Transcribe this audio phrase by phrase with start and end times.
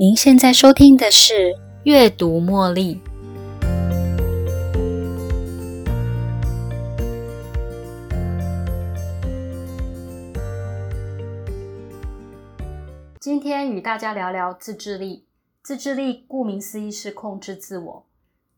[0.00, 1.34] 您现在收听的是
[1.82, 2.94] 《阅读茉莉》。
[13.20, 15.26] 今天与大家聊聊自制力。
[15.62, 18.06] 自制力顾名思义是控制自我。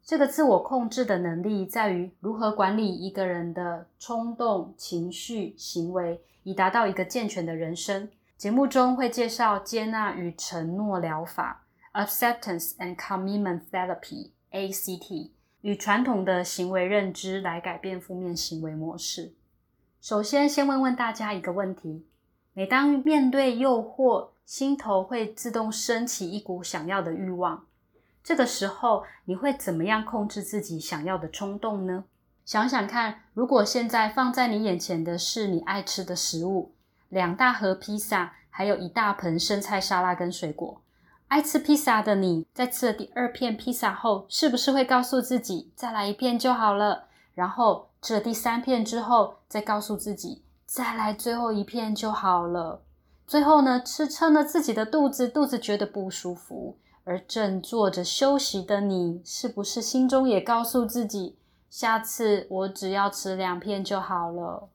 [0.04, 8.08] 这个自我控制的能力，在于如何管理一个人的冲动、情绪、行为，以达到一个健全的人生。
[8.42, 19.32] 节目中会介绍接纳与承诺疗法 （Acceptance and Commitment Therapy，ACT） 与传统的行为认知来改变负面行为模式。
[20.00, 22.04] 首先，先问问大家一个问题：
[22.52, 27.66] 每当面对诱惑，心头会自动升起一股想要的欲望，
[28.24, 32.02] 这个时候你会怎么样控制自己想要的冲动呢？
[32.44, 36.72] 想想看，如果现在放在你眼前的是你爱吃的食物。
[37.12, 40.80] 两大盒披萨，还有一大盆生菜沙拉跟水果。
[41.28, 47.08] 爱吃披萨的你，在吃了第二片披萨后，是不是会告诉自己再来一片就好了？
[47.34, 52.80] 然后吃了第三片之后，再告诉自己再来最后一片就好了。
[53.26, 61.36] 最后呢，吃撑了自己的肚子，肚子觉得不舒服，而正坐着休息的你，是不是心中也告诉自己，
[61.68, 64.70] 下次我只要吃两片就好了？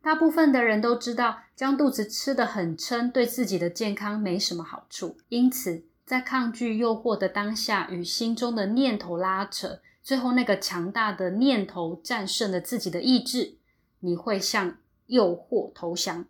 [0.00, 5.18] 大部分的人都知道，将肚子吃得很撑，对自己的健康没什么好处。
[5.28, 13.56] 因此，在抗拒诱惑的当下，与心中的念头拉扯，最后那个强大的念头战胜了自己的意志，
[14.00, 16.24] 你会向诱惑投降，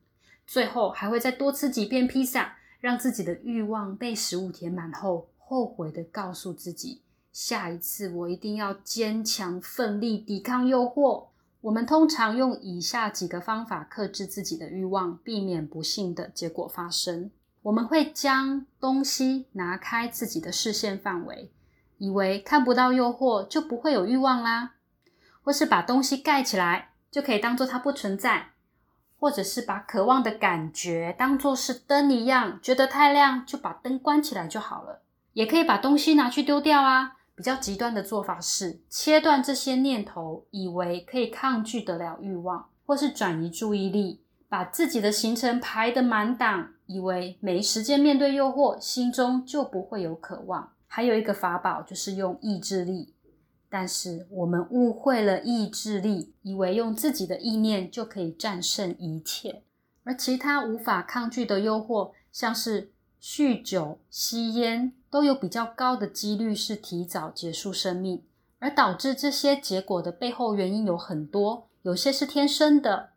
[0.46, 7.02] 最后还会再多吃几片披萨，让自己的欲望被食物填满后，后悔的告诉自己：
[7.32, 11.26] 下一次我一定要坚强奋力抵抗诱惑。
[11.60, 17.30] 我们通常用以下几个方法克制自己的欲望，避免不幸的结果发生。
[17.62, 21.50] 我们会将东西拿开自己的视线范围，
[21.98, 24.70] 以为看不到诱惑就不会有欲望啦；
[25.42, 28.52] 或是把东西盖起来，就可以当做它不存在；
[29.18, 35.02] 或者是把渴望的感觉当做是灯一样，觉得太亮就把灯关起来就好了。
[35.32, 37.16] 也可以把东西拿去丢掉啊。
[37.38, 50.72] 比较极端的做法是切断这些念头，以为可以抗拒得了欲望，或是转移注意力，把自己的行程排得满档，以为没时间面对诱惑，心中就不会有渴望。
[50.88, 53.14] 还有一个法宝就是用意志力，
[53.70, 59.62] 但是我们误会了意志力，以为用自己的意念就可以战胜一切，
[60.02, 62.90] 而其他无法抗拒的诱惑，像是
[63.20, 64.92] 酗酒、吸烟。
[65.10, 68.22] 都有比较高的几率是提早结束生命，
[68.58, 73.08] 而导致这些结果的背后原因有很多，有些是天生的，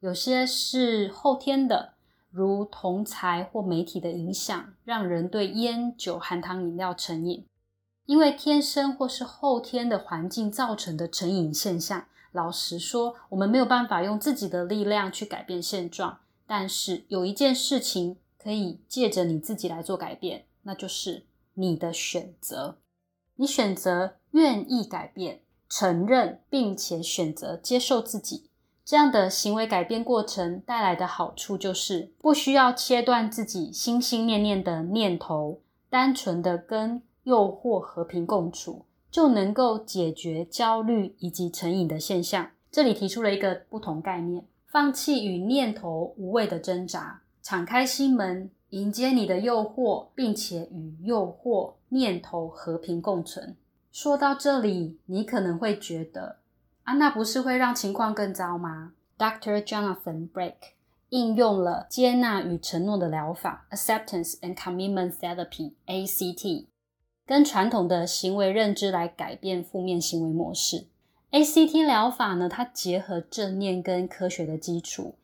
[0.00, 1.92] 有些是后天的，
[2.32, 7.46] 如同才或媒体的影响，让人对烟酒含糖饮料成瘾。
[8.06, 18.16] 因为天生或是后天的环境造成的成瘾现象，老实说，我们没有办法用自己的力量去改变现状，但是有一件事情
[18.48, 21.26] 可以借着你自己来做改变，那就是。
[21.60, 22.78] 你的选择，
[23.34, 28.48] 你选择愿意改变、承认，并且选择接受自己
[28.84, 35.60] 这样的行为改变过程带来的好处，就是不需要切断自己心心念念的念头，
[35.90, 42.52] 单纯的跟诱惑和平共处，就能够解决焦虑以及成瘾的现象。
[42.70, 48.50] 这里提出了一个不同概念：放弃与念头无谓的挣扎，敞开心门。
[48.68, 53.56] 迎接你的诱惑，并且与诱惑念头和平共存。
[53.90, 56.40] 说到这里，你可能会觉得，
[56.82, 59.62] 啊，那不是会让情况更糟吗？Dr.
[59.62, 60.56] Jonathan Break
[61.08, 66.66] 应用了接纳与承诺的疗法 （Acceptance and Commitment Therapy，ACT）
[67.24, 70.84] 跟传统的行为认知来改变负面行为模式。
[71.30, 75.14] ACT 疗法呢，它结合正念跟科学的基础，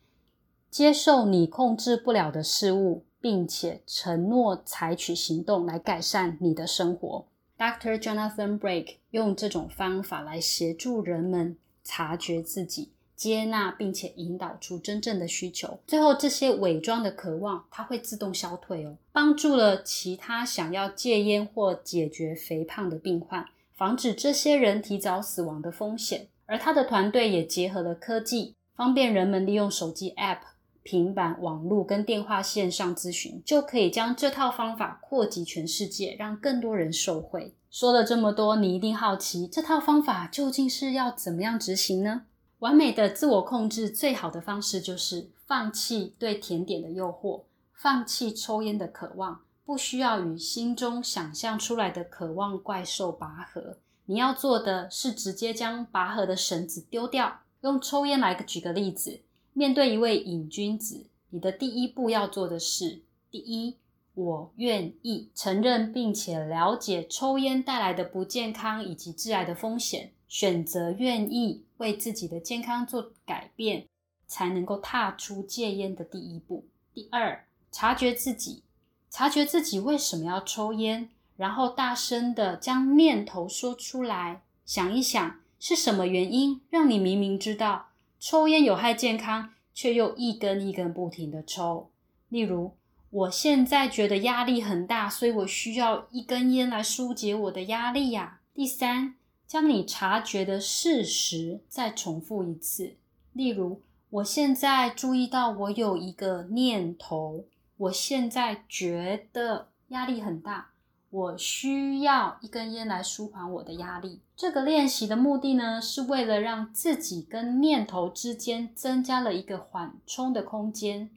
[0.75, 3.05] 接受你控制不了的事物。
[3.21, 7.25] 并且承诺采取行动来改善你的生活。
[7.57, 7.97] Dr.
[7.97, 15.79] Jonathan Break 用这种方法来协助人们察觉自己、接纳，并且引导出真正的需求。
[15.87, 26.27] 最后，这些伪装的渴望，它会自动消退哦，帮助了其他想要戒烟或解决肥胖的病患，防止这些人提早死亡的风险。
[26.45, 30.41] 而他的团队也结合了科技，方便人们利用手机 App。
[30.85, 37.55] 平板、网络跟电话线上咨询，就可以将这套方法扩及全世界，让更多人受惠。
[37.71, 42.27] 说了这么多，你一定好奇，这套方法究竟是要怎么样执行呢？
[42.59, 47.41] 完美的自我控制最好的方式就是放弃对甜点的诱惑，
[47.73, 53.79] 放弃抽烟的渴望，不需要与心中想象出来的渴望怪兽拔河。
[54.05, 57.39] 你要做的是直接将拔河的绳子丢掉。
[57.61, 59.21] 用抽烟来举个例子，
[59.57, 63.77] 面对一位瘾君子，你的第一步要做的是：第一，
[64.13, 73.87] 我愿意承认并且了解抽烟带来的不健康以及致癌的风险，选择愿意为自己的健康做改变，
[74.27, 76.65] 才能够踏出戒烟的第一步。
[76.93, 78.61] 第二，察觉自己，
[79.09, 81.09] 察觉自己为什么要抽烟。
[81.37, 87.87] 然后大声的将念头说出来，想一想是什么原因让你明明知道
[88.27, 91.91] 抽烟有害健康，却又一根一根不停的抽。
[92.29, 92.75] 例如，
[93.11, 98.39] 我现在觉得压力很大，所以我需要一根烟来疏解我的压力呀。
[98.51, 99.13] 第三，
[99.45, 102.95] 将你察觉的事实再重复一次。
[103.33, 107.45] 例如，我现在注意到我有一个念头，
[107.77, 110.71] 我现在觉得压力很大。
[111.11, 114.21] 我需要一根烟来舒缓我的压力。
[114.37, 121.09] 这个练习的目的呢，是为了让自己跟念头之间增加了一个缓冲的空间，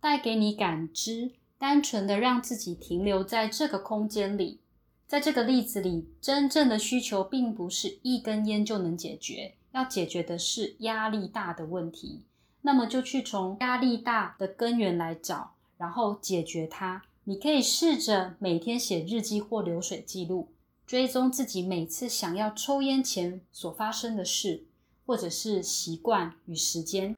[0.00, 4.58] 带给你感知，单纯的让自己停留在这个空间里。
[5.06, 12.22] 在这个例子里，真正的需求并不是一根烟就能解决，要解决的是压力大的问题。
[12.62, 17.02] 那么就去从压力大的根源来找，然后解决它。
[17.22, 20.48] 你可以试着每天写日记或流水记录，
[20.86, 24.64] 追踪自己每次想要抽烟前所发生的事，
[25.06, 27.16] 或者是习惯与时间，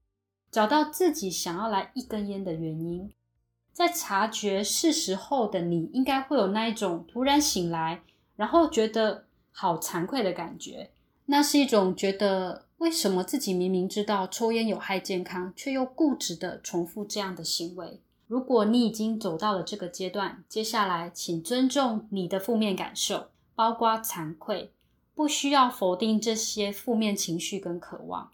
[0.51, 3.11] 找到自己想要来一根烟的原因。
[3.73, 8.03] 在察觉事实后的你，应该会有那一种突然醒来，
[8.37, 10.91] 然后觉得好惭愧的感觉。
[11.27, 18.01] 那是一种觉得为什么自己明明知道抽烟有害健康，却又固执的重复这样的行为。
[18.29, 24.73] 如果你已经走到了这个阶段，接下来请尊重你的负面感受，包括惭愧，
[25.15, 28.31] 不需要否定这些负面情绪跟渴望。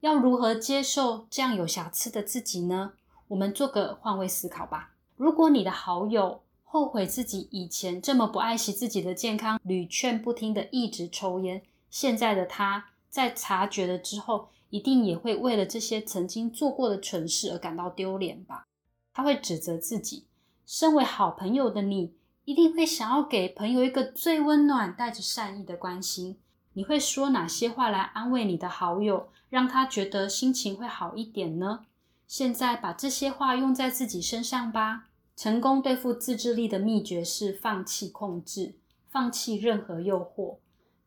[0.00, 2.92] 要如何接受这样有瑕疵的自己呢？
[3.28, 4.92] 我们做个换位思考吧。
[5.16, 18.66] 如果你的好友后悔自己以前这么不爱惜自己的健康，屡劝不听的一直抽烟，现在的他在察觉了之后，一定也会为了这些曾经做过的蠢事而感到丢脸吧？
[19.14, 20.26] 他会指责自己。
[20.66, 22.12] 身为好朋友的你，
[22.46, 26.38] 一定会想要给朋友一个最温暖、带着善意的关心。
[26.74, 31.80] 你会说哪些话来安慰你的好友，让他觉得心情会好一点呢？
[32.28, 35.08] 现在把这些话用在自己身上吧。
[35.34, 38.76] 成功对付自制力的秘诀是放弃控制，
[39.10, 40.58] 放弃任何诱惑，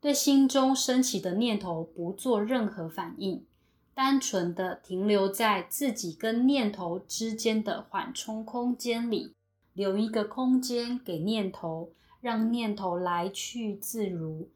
[0.01, 3.45] 对心中升起的念头不做任何反应。
[3.95, 9.33] 单纯的停留在自己跟念头之间的缓冲空间里，
[9.73, 14.49] 留一个空间给念头，让念头来去自如。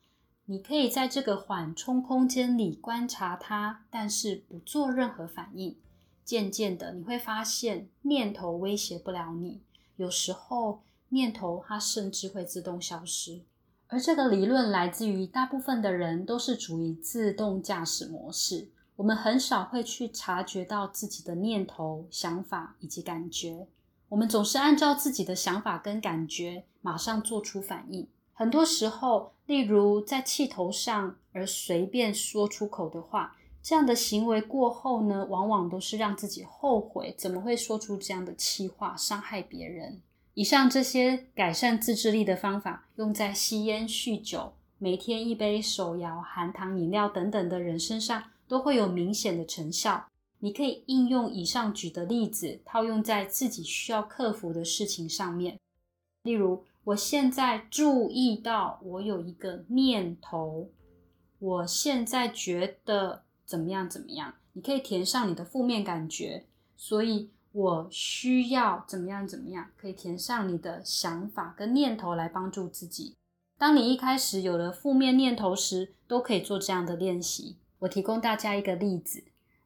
[0.45, 5.77] 你可以在这个缓冲空间里观察它，但是不做任何反应。
[6.25, 9.61] 渐渐的，你会发现念头威胁不了你。
[9.95, 13.41] 有时候，念头它甚至会自动消失。
[13.87, 18.69] 而这个理论来自于大部分的人都是处于自动驾驶模式。
[18.95, 23.67] 我们很少会去察觉到自己的念头、想法以及感觉。
[24.13, 28.07] 我们总是按照自己的想法跟感觉马上做出反应。
[28.35, 39.99] 很多时候，例如在气头上而随便说出口的话，这样的行为过后呢，往往都是让自己后悔，怎么会说出这样的气话，伤害别人。
[40.35, 48.25] 以上这些改善自制力的方法，用在吸烟、酗酒、每天一杯手摇含糖饮料等等的人身上。
[48.45, 50.05] 都会有明显的成效。
[50.43, 55.57] 你可以应用以上举的例子，套用在自己需要克服的事情上面。
[56.23, 60.69] 例如，我现在注意到我有一个念头，
[61.39, 64.33] 我现在觉得怎么样怎么样。
[64.51, 66.45] 你可以填上你的负面感觉，
[66.75, 69.69] 所以我需要怎么样怎么样。
[69.77, 73.15] 可以填上你的想法跟念头来帮助自己。
[73.57, 77.55] 当你一开始有了负面念头时，都可以做这样的练习。
[77.79, 79.23] 我提供大家一个例子，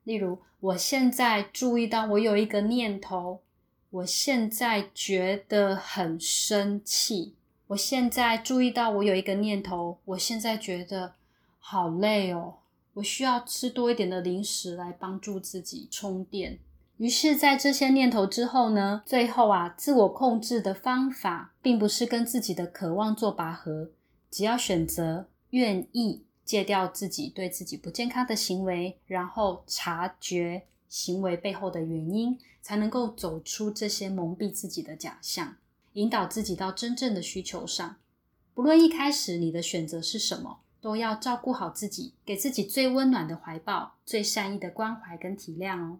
[0.08, 3.42] 例如，我现在注意到我有一个念头，
[3.90, 7.36] 我现在觉得很生气。
[7.68, 11.16] 我现在注意到我有一个念头，我现在觉得
[11.60, 12.60] 好累哦，
[12.94, 16.58] 我需要吃多一点的零食来帮助自己充电。
[16.96, 23.90] 于是，在这些念头之后呢，最后啊，自我控制的方法并不是跟自己的渴望做拔河，
[24.32, 26.24] 只要选择愿意。
[26.48, 35.58] 戒掉自己对自己不健康的行为，然后察觉行为背后的原因，才能够走出这些蒙蔽自己的假象。
[35.94, 37.98] 引导自己到真正的需求上。
[38.54, 46.00] 不论一开始你的选择是什么，都要照顾好自己，给自己最温暖的怀抱、最善意的关怀跟体谅哦。